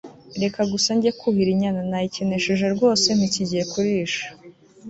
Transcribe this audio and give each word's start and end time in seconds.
reka 0.41 0.59
gusa 0.71 0.89
njye 0.97 1.11
kuhira 1.19 1.49
inyana, 1.55 1.81
nayikenesheje 1.91 2.65
rwose, 2.75 3.07
ntikigiye 3.17 3.63
kurisha 3.71 4.25